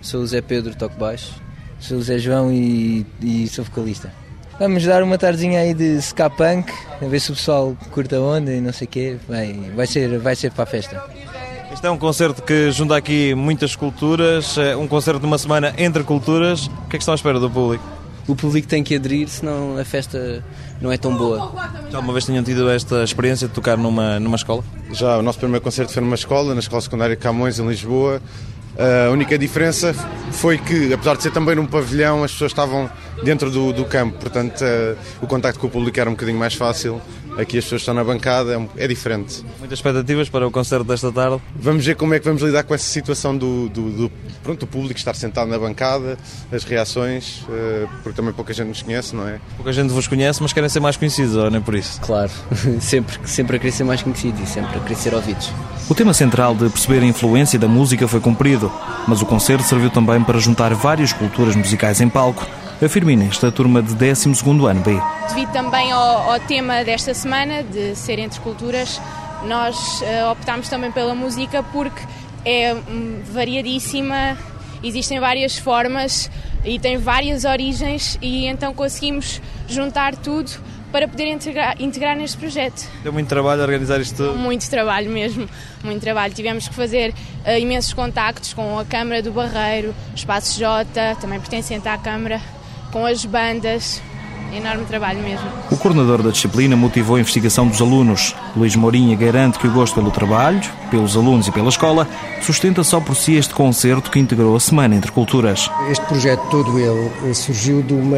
Sou 0.00 0.20
o 0.22 0.26
Zé 0.26 0.40
Pedro, 0.40 0.74
toco 0.74 0.96
baixo. 0.98 1.34
Sou 1.78 1.98
o 1.98 2.02
Zé 2.02 2.18
João 2.18 2.52
e, 2.52 3.04
e 3.20 3.48
sou 3.48 3.64
vocalista. 3.64 4.12
Vamos 4.58 4.84
dar 4.84 5.02
uma 5.02 5.18
tardezinha 5.18 5.60
aí 5.60 5.74
de 5.74 5.98
ska 5.98 6.30
punk, 6.30 6.72
a 7.00 7.04
ver 7.04 7.20
se 7.20 7.30
o 7.30 7.34
pessoal 7.34 7.76
curta 7.90 8.16
a 8.16 8.20
onda 8.20 8.52
e 8.52 8.60
não 8.60 8.72
sei 8.72 8.86
o 8.86 8.90
quê. 8.90 9.16
Vai, 9.28 9.52
vai, 9.74 9.86
ser, 9.86 10.18
vai 10.18 10.34
ser 10.34 10.50
para 10.52 10.64
a 10.64 10.66
festa. 10.66 11.04
Este 11.72 11.86
é 11.86 11.90
um 11.90 11.98
concerto 11.98 12.42
que 12.42 12.70
junta 12.72 12.96
aqui 12.96 13.34
muitas 13.34 13.76
culturas, 13.76 14.56
é 14.56 14.74
um 14.74 14.88
concerto 14.88 15.20
de 15.20 15.26
uma 15.26 15.38
semana 15.38 15.74
entre 15.76 16.02
culturas. 16.02 16.66
O 16.66 16.88
que 16.88 16.96
é 16.96 16.98
que 16.98 17.02
estão 17.02 17.12
à 17.12 17.14
espera 17.14 17.38
do 17.38 17.50
público? 17.50 17.97
O 18.28 18.36
público 18.36 18.68
tem 18.68 18.84
que 18.84 18.94
aderir, 18.94 19.26
senão 19.26 19.78
a 19.78 19.84
festa 19.84 20.44
não 20.80 20.92
é 20.92 20.98
tão 20.98 21.16
boa. 21.16 21.50
Já 21.90 21.96
alguma 21.96 22.12
vez 22.12 22.26
tinham 22.26 22.44
tido 22.44 22.68
esta 22.68 23.02
experiência 23.02 23.48
de 23.48 23.54
tocar 23.54 23.76
numa, 23.78 24.20
numa 24.20 24.36
escola? 24.36 24.62
Já, 24.92 25.16
o 25.16 25.22
nosso 25.22 25.38
primeiro 25.38 25.64
concerto 25.64 25.92
foi 25.92 26.02
numa 26.02 26.14
escola, 26.14 26.52
na 26.52 26.60
Escola 26.60 26.82
Secundária 26.82 27.16
de 27.16 27.22
Camões, 27.22 27.58
em 27.58 27.66
Lisboa. 27.66 28.20
A 28.78 29.10
única 29.10 29.36
diferença 29.36 29.92
foi 30.30 30.56
que, 30.56 30.92
apesar 30.92 31.16
de 31.16 31.24
ser 31.24 31.32
também 31.32 31.56
num 31.56 31.66
pavilhão, 31.66 32.22
as 32.22 32.30
pessoas 32.30 32.52
estavam 32.52 32.88
dentro 33.24 33.50
do, 33.50 33.72
do 33.72 33.84
campo, 33.84 34.16
portanto 34.18 34.60
uh, 34.62 34.96
o 35.20 35.26
contacto 35.26 35.58
com 35.58 35.66
o 35.66 35.70
público 35.70 35.98
era 35.98 36.08
um 36.08 36.12
bocadinho 36.12 36.38
mais 36.38 36.54
fácil. 36.54 37.00
Aqui 37.38 37.56
as 37.56 37.64
pessoas 37.64 37.82
estão 37.82 37.94
na 37.94 38.02
bancada, 38.02 38.52
é, 38.76 38.84
é, 38.84 38.88
diferente. 38.88 39.44
Muitas 39.60 39.78
expectativas 39.78 40.28
para 40.28 40.44
o 40.44 40.50
concerto 40.50 40.84
desta 40.84 41.12
tarde? 41.12 41.40
Vamos 41.54 41.86
ver 41.86 41.94
como 41.94 42.12
é 42.12 42.18
que 42.18 42.24
vamos 42.24 42.42
lidar 42.42 42.64
com 42.64 42.74
essa 42.74 42.88
situação 42.88 43.38
do, 43.38 43.68
do, 43.68 43.90
do 43.92 44.12
pronto, 44.42 44.64
o 44.64 44.66
público 44.66 44.98
estar 44.98 45.14
sentado 45.14 45.48
na 45.48 45.56
bancada, 45.56 46.18
as 46.50 46.64
reações, 46.64 47.42
uh, 47.42 47.88
porque 48.02 48.16
também 48.16 48.32
pouca 48.32 48.52
gente 48.52 48.66
nos 48.66 48.82
conhece, 48.82 49.14
não 49.14 49.28
é? 49.28 49.38
Pouca 49.56 49.72
gente 49.72 49.90
vos 49.90 50.08
conhece, 50.08 50.42
mas 50.42 50.52
querem 50.52 50.68
ser 50.68 50.80
mais 50.80 50.96
conhecidos, 50.96 51.36
ou 51.36 51.48
nem 51.48 51.60
por 51.60 51.76
isso? 51.76 52.00
Claro, 52.00 52.32
sempre, 52.82 53.16
sempre 53.24 53.56
a 53.56 53.60
querer 53.60 53.72
ser 53.72 53.84
mais 53.84 54.02
conhecido 54.02 54.42
e 54.42 54.46
sempre 54.46 54.76
a 54.76 54.80
querer 54.80 54.96
ser 54.96 55.14
ouvidos. 55.14 55.52
O 55.88 55.94
tema 55.94 56.12
central 56.12 56.56
de 56.56 56.68
perceber 56.68 57.04
a 57.04 57.06
influência 57.06 57.56
da 57.56 57.68
música 57.68 58.08
foi 58.08 58.18
cumprido, 58.18 58.72
mas 59.06 59.22
o 59.22 59.26
concerto 59.26 59.62
serviu 59.62 59.90
também 59.90 60.24
para 60.24 60.40
juntar 60.40 60.74
várias 60.74 61.12
culturas 61.12 61.54
musicais 61.54 62.00
em 62.00 62.08
palco 62.08 62.44
afirma 62.84 63.12
nesta 63.12 63.50
turma 63.50 63.82
de 63.82 63.94
12 63.94 64.28
ano 64.68 64.80
B. 64.82 65.00
Devido 65.28 65.52
também 65.52 65.90
ao, 65.90 66.32
ao, 66.32 66.40
tema 66.40 66.84
desta 66.84 67.12
semana, 67.12 67.62
de 67.62 67.96
ser 67.96 68.18
entre 68.18 68.38
culturas, 68.40 69.00
nós 69.46 70.00
uh, 70.00 70.30
optámos 70.30 70.68
também 70.68 70.90
pela 70.92 71.14
música 71.14 71.62
porque 71.62 72.00
é 72.44 72.74
um, 72.74 73.20
variadíssima, 73.32 74.36
existem 74.82 75.18
várias 75.18 75.58
formas 75.58 76.30
e 76.64 76.78
tem 76.78 76.96
várias 76.98 77.44
origens 77.44 78.18
e 78.22 78.46
então 78.46 78.72
conseguimos 78.72 79.40
juntar 79.66 80.14
tudo 80.16 80.50
para 80.92 81.06
poder 81.06 81.26
integrar, 81.26 81.76
integrar, 81.80 82.16
neste 82.16 82.38
projeto. 82.38 82.88
Deu 83.02 83.12
muito 83.12 83.28
trabalho 83.28 83.60
organizar 83.60 84.00
isto 84.00 84.16
tudo? 84.16 84.38
Muito 84.38 84.68
trabalho 84.70 85.10
mesmo, 85.10 85.48
muito 85.84 86.00
trabalho. 86.00 86.32
Tivemos 86.32 86.66
que 86.68 86.74
fazer 86.74 87.10
uh, 87.44 87.58
imensos 87.58 87.92
contactos 87.92 88.54
com 88.54 88.78
a 88.78 88.84
Câmara 88.84 89.20
do 89.20 89.32
Barreiro, 89.32 89.94
Espaço 90.14 90.58
J, 90.58 91.16
também 91.20 91.38
pertencente 91.38 91.86
à 91.88 91.98
Câmara, 91.98 92.40
com 92.90 93.06
as 93.06 93.24
bandas 93.24 94.00
enorme 94.56 94.84
trabalho 94.84 95.20
mesmo. 95.22 95.46
O 95.70 95.76
coordenador 95.76 96.22
da 96.22 96.30
disciplina 96.30 96.76
motivou 96.76 97.16
a 97.16 97.20
investigação 97.20 97.66
dos 97.66 97.80
alunos. 97.80 98.34
Luís 98.56 98.74
Mourinha 98.76 99.14
garante 99.16 99.58
que 99.58 99.66
o 99.66 99.70
gosto 99.70 99.94
pelo 99.94 100.10
trabalho, 100.10 100.60
pelos 100.90 101.16
alunos 101.16 101.48
e 101.48 101.52
pela 101.52 101.68
escola 101.68 102.08
sustenta 102.40 102.82
só 102.82 103.00
por 103.00 103.14
si 103.14 103.34
este 103.34 103.52
concerto 103.52 104.10
que 104.10 104.18
integrou 104.18 104.56
a 104.56 104.60
Semana 104.60 104.94
Entre 104.94 105.12
Culturas. 105.12 105.70
Este 105.90 106.04
projeto 106.06 106.42
todo 106.50 106.78
ele 106.78 107.34
surgiu 107.34 107.82
de 107.82 107.92
uma, 107.92 108.16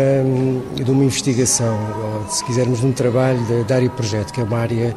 de 0.75 0.91
uma 0.91 1.05
investigação, 1.05 1.77
ou, 2.03 2.31
se 2.31 2.45
quisermos, 2.45 2.81
de 2.81 2.87
um 2.87 2.93
trabalho 2.93 3.41
da 3.65 3.77
área 3.77 3.91
projeto, 3.91 4.33
que 4.33 4.41
é 4.41 4.45
uma 4.45 4.59
área 4.59 4.97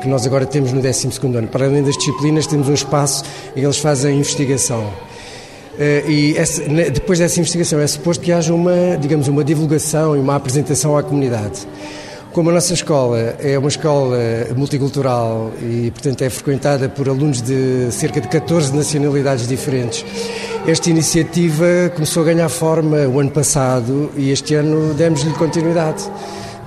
que 0.00 0.08
nós 0.08 0.26
agora 0.26 0.46
temos 0.46 0.72
no 0.72 0.80
12º 0.80 1.36
ano. 1.36 1.48
Para 1.48 1.66
além 1.66 1.82
das 1.82 1.96
disciplinas, 1.96 2.46
temos 2.46 2.68
um 2.68 2.74
espaço 2.74 3.24
em 3.50 3.60
que 3.60 3.66
eles 3.66 3.78
fazem 3.78 4.16
investigação. 4.16 4.90
Eh, 5.80 6.04
e 6.06 6.36
essa, 6.36 6.62
depois 6.92 7.18
dessa 7.18 7.40
investigação 7.40 7.80
é 7.80 7.86
suposto 7.86 8.22
que 8.22 8.30
haja 8.30 8.52
uma, 8.52 8.98
digamos, 9.00 9.28
uma 9.28 9.42
divulgação 9.42 10.14
e 10.14 10.20
uma 10.20 10.36
apresentação 10.36 10.94
à 10.96 11.02
comunidade. 11.02 11.66
Como 12.32 12.50
a 12.50 12.52
nossa 12.52 12.74
escola 12.74 13.18
é 13.40 13.58
uma 13.58 13.68
escola 13.68 14.16
multicultural 14.54 15.50
e, 15.60 15.90
portanto, 15.90 16.22
é 16.22 16.30
frequentada 16.30 16.88
por 16.88 17.08
alunos 17.08 17.42
de 17.42 17.90
cerca 17.90 18.20
de 18.20 18.28
14 18.28 18.76
nacionalidades 18.76 19.48
diferentes, 19.48 20.04
esta 20.64 20.90
iniciativa 20.90 21.90
começou 21.92 22.22
a 22.22 22.26
ganhar 22.26 22.48
forma 22.48 22.98
o 23.08 23.18
ano 23.18 23.30
passado 23.30 24.12
e 24.16 24.30
este 24.30 24.54
ano 24.54 24.94
demos-lhe 24.94 25.32
continuidade. 25.32 26.04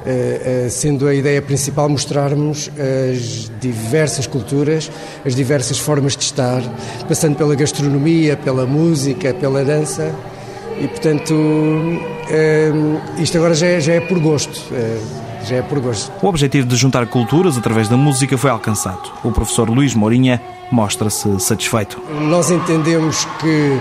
Eh, 0.05 0.65
eh, 0.65 0.69
sendo 0.69 1.07
a 1.07 1.15
ideia 1.15 1.41
principal 1.41 1.87
mostrarmos 1.87 2.69
as 2.77 3.49
diversas 3.61 4.27
culturas, 4.27 4.91
as 5.25 5.33
diversas 5.33 5.79
formas 5.79 6.17
de 6.17 6.23
estar, 6.23 6.61
passando 7.07 7.37
pela 7.37 7.55
gastronomia, 7.55 8.35
pela 8.35 8.65
música, 8.65 9.33
pela 9.33 9.63
dança. 9.63 10.13
E, 10.77 10.87
portanto, 10.89 11.33
eh, 12.29 12.71
isto 13.17 13.37
agora 13.37 13.53
já 13.53 13.67
é, 13.67 13.79
já 13.79 13.93
é 13.93 14.01
por 14.01 14.19
gosto. 14.19 14.61
Já 15.45 15.57
é 15.57 15.61
por 15.61 15.79
gosto. 15.79 16.11
O 16.21 16.27
objetivo 16.27 16.67
de 16.67 16.75
juntar 16.75 17.05
culturas 17.07 17.57
através 17.57 17.87
da 17.89 17.97
música 17.97 18.37
foi 18.37 18.49
alcançado. 18.49 19.11
O 19.23 19.31
professor 19.31 19.69
Luís 19.69 19.93
Mourinha 19.93 20.41
mostra-se 20.71 21.39
satisfeito. 21.39 22.01
Nós 22.29 22.49
entendemos 22.49 23.25
que 23.39 23.77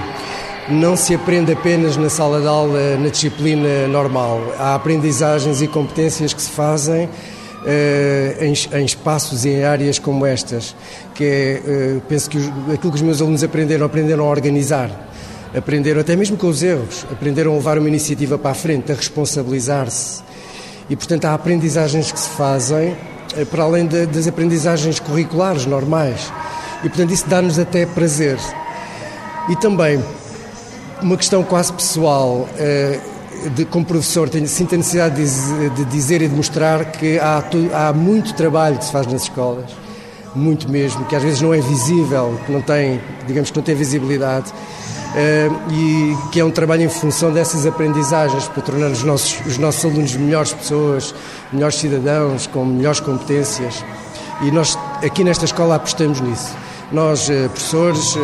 não 0.68 0.96
se 0.96 1.14
aprende 1.14 1.52
apenas 1.52 1.96
na 1.96 2.08
sala 2.08 2.40
de 2.40 2.46
aula, 2.46 2.96
na 2.96 3.08
disciplina 3.08 3.86
normal. 3.88 4.40
Há 4.58 4.74
aprendizagens 4.74 5.60
e 5.60 5.66
competências 5.66 6.32
que 6.32 6.40
se 6.40 6.50
fazem 6.50 7.06
uh, 7.06 8.44
em, 8.44 8.54
em, 8.78 8.84
espaços 8.84 9.44
e 9.44 9.50
em 9.50 9.64
áreas 9.64 9.98
como 9.98 10.24
estas, 10.24 10.74
que 11.14 11.24
é, 11.24 11.96
uh, 11.96 12.00
penso 12.02 12.30
que 12.30 12.38
os, 12.38 12.46
aquilo 12.72 12.92
que 12.92 12.96
os 12.96 13.02
meus 13.02 13.20
alunos 13.20 13.42
aprenderam, 13.42 13.86
aprenderam 13.86 14.24
a 14.24 14.28
organizar, 14.28 14.90
aprenderam 15.56 16.00
até 16.00 16.14
mesmo 16.14 16.36
com 16.36 16.46
os 16.46 16.62
erros, 16.62 17.04
aprenderam 17.10 17.52
a 17.52 17.54
levar 17.56 17.78
uma 17.78 17.88
iniciativa 17.88 18.38
para 18.38 18.52
a 18.52 18.54
frente, 18.54 18.92
a 18.92 18.94
responsabilizar-se. 18.94 20.22
E, 20.88 20.96
portanto, 20.96 21.24
há 21.24 21.34
aprendizagens 21.34 22.12
que 22.12 22.20
se 22.20 22.28
fazem 22.30 22.90
uh, 23.36 23.46
para 23.46 23.64
além 23.64 23.86
de, 23.86 24.06
das 24.06 24.28
aprendizagens 24.28 25.00
curriculares 25.00 25.66
normais. 25.66 26.32
E, 26.84 26.88
portanto, 26.88 27.12
isso 27.12 27.28
dá-nos 27.28 27.58
até 27.58 27.84
prazer. 27.84 28.38
E 29.48 29.56
também 29.56 30.00
uma 31.02 31.16
questão 31.16 31.42
quase 31.42 31.72
pessoal. 31.72 32.48
Eh, 32.56 32.98
de, 33.56 33.64
como 33.64 33.84
professor, 33.84 34.28
tenho, 34.28 34.46
sinto 34.46 34.74
a 34.74 34.78
necessidade 34.78 35.16
de, 35.16 35.70
de, 35.70 35.84
dizer 35.86 36.22
e 36.22 36.28
de 36.28 36.34
mostrar 36.34 36.84
que 36.92 37.18
há, 37.18 37.42
há 37.74 37.92
muito 37.92 38.34
trabalho 38.34 38.78
que 38.78 38.84
se 38.84 38.92
faz 38.92 39.04
nas 39.06 39.22
escolas, 39.22 39.70
muito 40.34 40.68
mesmo, 40.68 41.04
que 41.06 41.16
às 41.16 41.22
vezes 41.22 41.40
não 41.40 41.52
é 41.52 41.60
visível, 41.60 42.38
que 42.46 42.52
não 42.52 42.60
tem, 42.60 43.00
digamos 43.26 43.50
que 43.50 43.56
não 43.56 43.64
tem 43.64 43.74
visibilidade, 43.74 44.50
uh, 44.50 45.72
e 45.72 46.16
que 46.30 46.38
é 46.38 46.44
um 46.44 46.52
trabalho 46.52 46.82
em 46.82 46.88
função 46.88 47.32
dessas 47.32 47.66
aprendizagens, 47.66 48.46
para 48.46 48.62
tornar 48.62 48.90
os 48.92 49.02
nossos, 49.02 49.44
os 49.44 49.58
nossos 49.58 49.84
alunos 49.84 50.14
melhores 50.14 50.52
pessoas, 50.52 51.12
melhores 51.52 51.76
cidadãos, 51.76 52.46
com 52.46 52.64
melhores 52.64 53.00
competências. 53.00 53.84
E 54.42 54.52
nós, 54.52 54.78
aqui 55.04 55.24
nesta 55.24 55.44
escola, 55.46 55.76
apostamos 55.76 56.20
nisso. 56.20 56.54
Nós, 56.92 57.28
uh, 57.28 57.48
professores, 57.48 58.16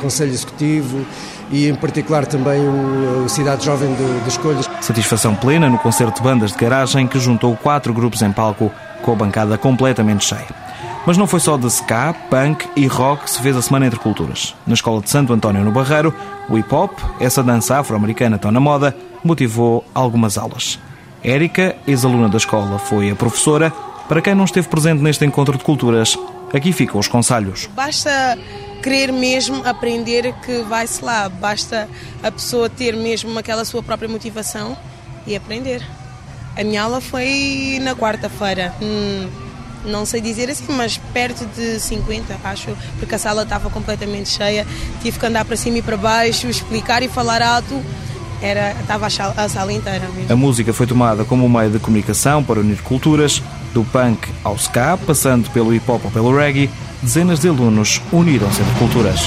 Conselho 0.00 0.32
Executivo, 0.32 1.04
e 1.50 1.68
em 1.68 1.74
particular 1.74 2.26
também 2.26 2.60
o, 2.60 3.24
o 3.24 3.28
Cidade 3.28 3.64
Jovem 3.64 3.94
de, 3.94 4.20
de 4.20 4.28
Escolhas. 4.28 4.70
Satisfação 4.80 5.34
plena 5.34 5.68
no 5.68 5.78
concerto 5.78 6.16
de 6.16 6.22
bandas 6.22 6.52
de 6.52 6.58
garagem 6.58 7.06
que 7.06 7.18
juntou 7.18 7.56
quatro 7.56 7.92
grupos 7.92 8.22
em 8.22 8.32
palco 8.32 8.70
com 9.02 9.12
a 9.12 9.16
bancada 9.16 9.58
completamente 9.58 10.24
cheia. 10.24 10.48
Mas 11.06 11.16
não 11.16 11.26
foi 11.26 11.40
só 11.40 11.56
de 11.56 11.66
ska, 11.66 12.14
punk 12.28 12.68
e 12.76 12.86
rock 12.86 13.24
que 13.24 13.30
se 13.30 13.40
fez 13.40 13.56
a 13.56 13.62
Semana 13.62 13.86
Entre 13.86 13.98
Culturas. 13.98 14.54
Na 14.66 14.74
Escola 14.74 15.00
de 15.00 15.08
Santo 15.08 15.32
António 15.32 15.64
no 15.64 15.72
Barreiro, 15.72 16.14
o 16.48 16.56
hip-hop, 16.56 16.92
essa 17.18 17.42
dança 17.42 17.78
afro-americana 17.78 18.38
tão 18.38 18.50
na 18.50 18.60
moda, 18.60 18.94
motivou 19.24 19.84
algumas 19.94 20.36
aulas. 20.36 20.78
Érica, 21.24 21.74
ex-aluna 21.86 22.28
da 22.28 22.36
escola, 22.36 22.78
foi 22.78 23.10
a 23.10 23.16
professora. 23.16 23.72
Para 24.08 24.20
quem 24.20 24.34
não 24.34 24.44
esteve 24.44 24.68
presente 24.68 25.02
neste 25.02 25.24
encontro 25.24 25.56
de 25.56 25.64
culturas, 25.64 26.18
aqui 26.52 26.72
ficam 26.72 27.00
os 27.00 27.08
conselhos. 27.08 27.68
Basta 27.74 28.36
querer 28.82 29.12
mesmo 29.12 29.62
aprender 29.66 30.32
que 30.44 30.62
vai-se 30.62 31.04
lá. 31.04 31.28
Basta 31.28 31.88
a 32.22 32.30
pessoa 32.30 32.68
ter 32.68 32.96
mesmo 32.96 33.38
aquela 33.38 33.64
sua 33.64 33.82
própria 33.82 34.08
motivação 34.08 34.76
e 35.26 35.36
aprender. 35.36 35.82
A 36.56 36.64
minha 36.64 36.82
aula 36.82 37.00
foi 37.00 37.78
na 37.82 37.94
quarta-feira. 37.94 38.74
Hum, 38.82 39.28
não 39.84 40.04
sei 40.04 40.20
dizer 40.20 40.50
assim, 40.50 40.66
mas 40.68 40.98
perto 41.12 41.46
de 41.56 41.80
50, 41.80 42.36
acho, 42.44 42.76
porque 42.98 43.14
a 43.14 43.18
sala 43.18 43.42
estava 43.42 43.70
completamente 43.70 44.28
cheia. 44.28 44.66
Tive 45.02 45.18
que 45.18 45.26
andar 45.26 45.44
para 45.44 45.56
cima 45.56 45.78
e 45.78 45.82
para 45.82 45.96
baixo, 45.96 46.48
explicar 46.48 47.02
e 47.02 47.08
falar 47.08 47.40
alto. 47.42 47.80
Era, 48.42 48.72
estava 48.80 49.06
a 49.06 49.48
sala 49.48 49.72
inteira 49.72 50.08
mesmo. 50.08 50.32
A 50.32 50.36
música 50.36 50.72
foi 50.72 50.86
tomada 50.86 51.24
como 51.24 51.44
um 51.44 51.48
meio 51.48 51.70
de 51.70 51.78
comunicação 51.78 52.42
para 52.42 52.58
unir 52.60 52.80
culturas, 52.82 53.42
do 53.72 53.84
punk 53.84 54.28
ao 54.42 54.56
ska, 54.56 54.98
passando 55.06 55.50
pelo 55.50 55.74
hip 55.74 55.88
hop 55.90 56.04
ou 56.04 56.10
pelo 56.10 56.36
reggae, 56.36 56.70
dezenas 57.02 57.40
de 57.40 57.48
alunos 57.48 58.00
uniram-se 58.12 58.60
entre 58.60 58.74
culturas. 58.78 59.20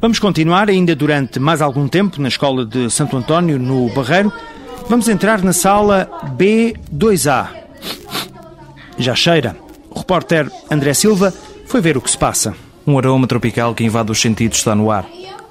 Vamos 0.00 0.18
continuar 0.18 0.68
ainda 0.68 0.94
durante 0.94 1.40
mais 1.40 1.60
algum 1.60 1.88
tempo 1.88 2.20
na 2.20 2.28
Escola 2.28 2.64
de 2.64 2.90
Santo 2.90 3.16
António, 3.16 3.58
no 3.58 3.88
Barreiro. 3.90 4.32
Vamos 4.88 5.08
entrar 5.08 5.42
na 5.42 5.52
sala 5.52 6.08
B2A. 6.36 7.48
Já 8.96 9.14
cheira. 9.14 9.56
O 9.90 9.98
repórter 9.98 10.50
André 10.70 10.94
Silva 10.94 11.32
foi 11.66 11.80
ver 11.80 11.96
o 11.96 12.00
que 12.00 12.10
se 12.10 12.18
passa. 12.18 12.54
Um 12.86 12.96
aroma 12.96 13.26
tropical 13.26 13.74
que 13.74 13.84
invade 13.84 14.10
os 14.10 14.20
sentidos 14.20 14.58
está 14.58 14.74
no 14.74 14.90
ar. 14.90 15.04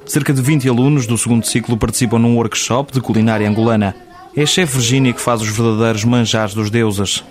Cerca 0.05 0.33
de 0.33 0.41
20 0.41 0.69
alunos 0.69 1.05
do 1.05 1.17
segundo 1.17 1.45
ciclo 1.45 1.77
participam 1.77 2.17
num 2.17 2.35
workshop 2.35 2.93
de 2.93 3.01
culinária 3.01 3.47
angolana. 3.47 4.06
É 4.38 4.44
a 4.44 4.46
chefe 4.46 4.74
Virginia 4.74 5.13
que 5.13 5.20
faz 5.20 5.41
os 5.41 5.48
verdadeiros 5.48 6.03
manjares 6.03 6.53
dos 6.53 6.70
deuses. 6.70 7.24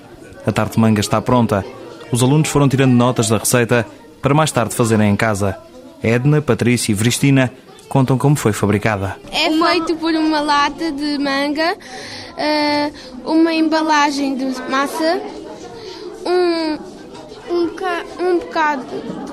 A 0.44 0.50
tarte 0.50 0.76
manga 0.80 1.00
está 1.00 1.22
pronta. 1.22 1.64
Os 2.10 2.20
alunos 2.20 2.48
foram 2.48 2.68
tirando 2.68 2.94
notas 2.94 3.28
da 3.28 3.38
receita 3.38 3.86
para 4.20 4.34
mais 4.34 4.50
tarde 4.50 4.74
fazerem 4.74 5.12
em 5.12 5.14
casa. 5.14 5.56
Edna, 6.02 6.42
Patrícia 6.42 6.90
e 6.90 6.96
Vristina 6.96 7.52
contam 7.88 8.18
como 8.18 8.34
foi 8.34 8.52
fabricada. 8.52 9.16
É 9.30 9.48
feito 9.48 9.94
por 9.94 10.12
uma 10.14 10.40
lata 10.40 10.90
de 10.90 11.16
manga, 11.18 11.76
eh, 12.36 12.90
uma 13.24 13.54
embalagem 13.54 14.36
de 14.36 14.46
massa, 14.68 15.22
um, 16.26 16.72
um, 17.54 17.70
um 18.18 18.38
bocado 18.40 18.84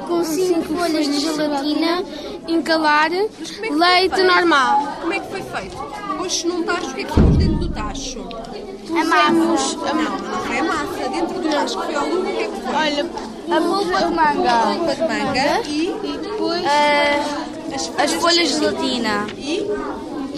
com 0.07 0.23
cinco 0.23 0.75
folhas 0.77 1.07
de 1.07 1.19
gelatina, 1.19 2.03
encalar, 2.47 3.09
leite 3.09 4.21
normal. 4.21 4.97
Como 5.01 5.13
é 5.13 5.19
que 5.19 5.31
foi 5.31 5.41
feito? 5.41 6.03
Depois, 6.23 6.43
num 6.43 6.63
tacho, 6.63 6.89
o 6.89 6.93
que 6.93 7.01
é 7.01 7.03
que 7.03 7.11
fomos 7.11 7.37
dentro 7.37 7.57
do 7.57 7.62
tacho? 7.73 8.23
Pusemos 8.23 9.13
a 9.13 9.31
Não, 9.31 10.17
não 10.17 10.59
a 10.59 10.63
massa. 10.63 11.09
Dentro 11.09 11.41
do 11.41 11.49
tacho 11.49 11.79
que 11.79 11.85
foi 11.85 11.95
ao 11.95 12.07
lume, 12.07 12.31
o 12.31 12.35
que 12.35 12.41
é 12.41 12.47
que 12.47 12.61
foi? 12.61 12.75
Olha, 12.75 13.05
a 13.51 13.61
polpa 13.61 13.99
de 14.05 14.13
manga. 14.13 14.51
A 14.51 14.75
polpa 14.75 14.95
de 14.95 15.01
manga 15.01 15.61
e, 15.67 15.87
e 16.03 16.17
depois 16.21 16.61
uh, 16.61 17.73
as, 17.73 17.87
folhas 17.87 17.99
as 17.99 18.13
folhas 18.13 18.47
de 18.49 18.53
gelatina. 18.59 19.27
E, 19.37 19.71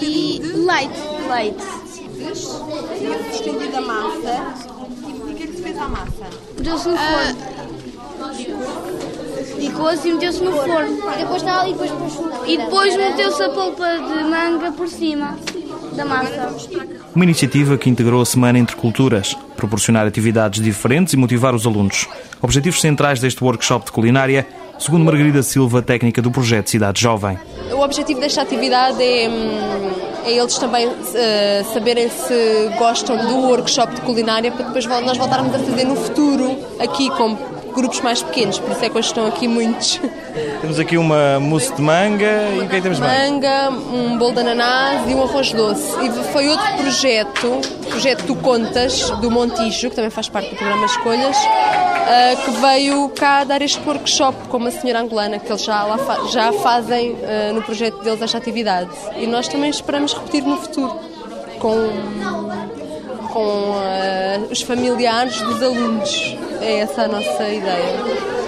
e 0.02 0.40
de 0.40 0.54
leite. 0.54 1.00
Leite. 1.30 1.66
Tinha 2.98 3.18
estendido 3.30 3.78
a 3.78 3.82
massa. 3.82 4.56
E 5.08 5.32
o 5.32 5.36
que 5.36 5.44
é 5.44 5.48
que 5.48 5.56
se 5.56 5.62
fez 5.62 5.78
à 5.78 5.88
massa? 5.88 6.30
Deu-se 6.58 6.88
no 6.90 6.98
forno. 6.98 7.56
Ficou-se 9.60 10.08
e 10.08 10.14
meteu-se 10.14 10.44
no 10.44 10.52
forno. 10.52 11.14
E 11.14 11.18
depois 11.18 11.42
está 11.42 11.62
ali, 11.62 11.74
depois, 11.74 11.92
e 12.48 12.58
depois 12.58 12.96
meteu-se 12.96 13.44
a 13.44 13.50
polpa 13.50 13.98
de 13.98 14.24
manga 14.24 14.72
por 14.72 14.88
cima 14.88 15.38
da 15.96 16.06
massa. 16.06 16.54
Uma 17.16 17.24
iniciativa 17.24 17.78
que 17.78 17.90
integrou 17.90 18.22
a 18.22 18.26
Semana 18.26 18.60
Entre 18.60 18.76
Culturas, 18.76 19.36
proporcionar 19.56 20.06
atividades 20.06 20.62
diferentes 20.62 21.14
e 21.14 21.18
motivar 21.18 21.56
os 21.56 21.66
alunos. 21.66 22.08
Objetivos 22.42 22.82
centrais 22.82 23.20
deste 23.20 23.44
workshop 23.44 23.86
de 23.86 23.92
culinária, 23.92 24.46
segundo 24.78 25.06
Margarida 25.06 25.42
Silva, 25.42 25.82
técnica 25.82 26.22
do 26.22 26.30
projeto 26.30 26.70
Cidade 26.70 27.02
Jovem. 27.02 27.40
O 27.72 27.80
objetivo 27.80 28.20
desta 28.20 28.42
atividade 28.42 29.02
é, 29.02 29.26
é 30.26 30.38
eles 30.38 30.58
também 30.58 30.88
uh, 30.88 30.94
saberem 31.74 32.10
se 32.10 32.70
gostam 32.78 33.18
do 33.18 33.48
workshop 33.48 33.96
de 33.96 34.02
culinária 34.02 34.52
para 34.52 34.66
depois 34.66 34.86
nós 34.86 35.18
voltarmos 35.18 35.56
a 35.56 35.60
fazer 35.60 35.86
no 35.86 35.96
futuro 35.96 36.58
aqui 36.80 37.10
com 37.12 37.55
grupos 37.76 38.02
mais 38.02 38.24
pequenos, 38.24 38.58
por 38.58 38.72
isso 38.72 38.86
é 38.86 38.90
que 38.90 38.98
hoje 38.98 39.08
estão 39.10 39.28
aqui 39.28 39.48
muitos. 39.48 40.00
Temos 40.62 40.80
aqui 40.80 40.98
uma 40.98 41.40
mousse 41.40 41.74
de 41.74 41.82
manga 41.82 42.50
e 42.56 42.60
o 42.60 42.68
que 42.68 42.76
é 42.76 42.78
que 42.78 42.82
temos 42.82 43.00
mais? 43.00 43.30
Manga, 43.30 43.70
um 43.70 44.18
bolo 44.18 44.34
de 44.34 44.40
ananás 44.40 45.10
e 45.10 45.14
um 45.14 45.24
arroz 45.24 45.52
doce. 45.52 45.92
E 46.04 46.10
foi 46.32 46.48
outro 46.50 46.66
projeto, 46.78 47.48
o 47.48 47.86
projeto 47.88 48.24
Tu 48.26 48.36
Contas, 48.38 49.10
do 49.22 49.30
Montijo, 49.30 49.90
que 49.90 49.96
também 49.96 50.10
faz 50.10 50.30
parte 50.30 50.50
do 50.50 50.56
programa 50.56 50.86
Escolhas, 50.86 51.38
uh, 51.38 52.44
que 52.44 52.52
veio 52.62 53.10
cá 53.10 53.44
dar 53.44 53.62
este 53.62 53.80
workshop 53.86 54.48
com 54.48 54.58
uma 54.58 54.72
senhora 54.72 55.02
angolana, 55.02 55.40
que 55.40 55.52
eles 55.52 55.64
já, 55.64 55.86
fa 55.98 56.28
já 56.32 56.54
fazem 56.54 57.12
uh, 57.12 57.54
no 57.54 57.62
projeto 57.62 58.02
deles 58.04 58.22
esta 58.22 58.38
atividade. 58.38 58.90
E 59.18 59.28
nós 59.28 59.48
também 59.48 59.70
esperamos 59.70 60.14
repetir 60.14 60.44
no 60.44 60.58
futuro, 60.58 60.98
com, 61.60 61.90
com 63.32 63.40
uh, 63.40 64.48
os 64.50 64.62
familiares 64.62 65.42
dos 65.42 65.62
alunos. 65.62 66.38
É 66.62 66.80
essa 66.80 67.04
a 67.04 67.08
nossa 67.08 67.50
ideia. 67.50 68.00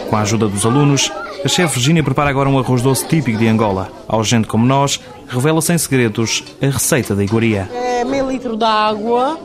Com 0.09 0.15
a 0.15 0.21
ajuda 0.21 0.47
dos 0.47 0.65
alunos, 0.65 1.11
a 1.43 1.47
chefe 1.47 1.75
Virginia 1.75 2.03
prepara 2.03 2.29
agora 2.29 2.49
um 2.49 2.57
arroz 2.57 2.81
doce 2.81 3.05
típico 3.07 3.37
de 3.37 3.47
Angola. 3.47 3.91
Ao 4.07 4.23
gente 4.23 4.47
como 4.47 4.65
nós, 4.65 4.99
revela 5.27 5.61
sem 5.61 5.77
segredos 5.77 6.43
a 6.61 6.67
receita 6.67 7.15
da 7.15 7.23
iguaria. 7.23 7.69
É 7.73 8.03
meio 8.03 8.29
litro 8.29 8.55
de 8.55 8.63
água, 8.65 9.37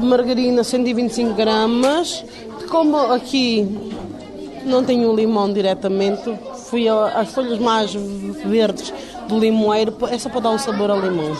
margarina 0.00 0.64
125 0.64 1.34
gramas. 1.34 2.24
Como 2.70 2.96
aqui 3.12 3.92
não 4.64 4.82
tenho 4.82 5.14
limão 5.14 5.52
diretamente, 5.52 6.34
fui 6.68 6.88
às 6.88 7.30
folhas 7.32 7.58
mais 7.58 7.92
verdes 7.94 8.92
do 9.28 9.38
limoeiro, 9.38 9.94
é 10.10 10.18
só 10.18 10.28
para 10.28 10.40
dar 10.40 10.50
um 10.50 10.58
sabor 10.58 10.90
ao 10.90 11.00
limão. 11.00 11.36